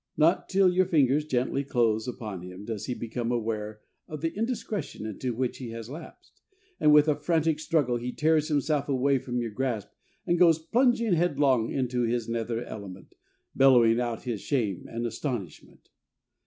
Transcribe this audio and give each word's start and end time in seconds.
Not 0.17 0.49
till 0.49 0.73
your 0.73 0.87
fingers 0.87 1.25
gently 1.25 1.63
close 1.63 2.07
upon 2.07 2.41
him 2.41 2.65
does 2.65 2.87
he 2.87 2.95
become 2.95 3.31
aware 3.31 3.81
of 4.07 4.21
the 4.21 4.35
indiscretion 4.35 5.05
into 5.05 5.31
which 5.35 5.59
he 5.59 5.69
has 5.73 5.91
lapsed, 5.91 6.41
and 6.79 6.91
with 6.91 7.07
a 7.07 7.13
frantic 7.13 7.59
struggle 7.59 7.97
he 7.97 8.11
tears 8.11 8.47
himself 8.47 8.89
away 8.89 9.19
from 9.19 9.37
your 9.39 9.51
grasp 9.51 9.89
and 10.25 10.39
goes 10.39 10.57
plunging 10.57 11.13
headlong 11.13 11.69
into 11.69 12.01
his 12.01 12.27
nether 12.27 12.63
element, 12.65 13.13
bellowing 13.53 13.99
out 13.99 14.23
his 14.23 14.41
shame 14.41 14.85
and 14.89 15.05
astonishment. 15.05 15.89